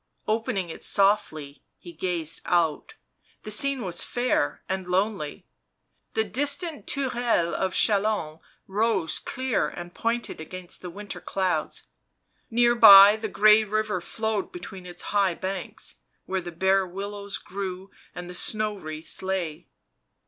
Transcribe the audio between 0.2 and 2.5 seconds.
Opening it softly, he gazed